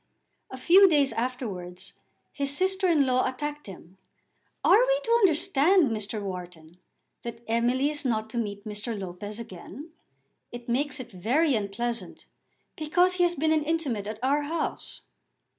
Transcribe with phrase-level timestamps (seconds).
[0.49, 1.93] A few days afterwards
[2.31, 3.99] his sister in law attacked him.
[4.63, 6.19] "Are we to understand, Mr.
[6.23, 6.77] Wharton,
[7.21, 8.99] that Emily is not to meet Mr.
[8.99, 9.91] Lopez again?
[10.51, 12.25] It makes it very unpleasant,
[12.75, 15.01] because he has been intimate at our house."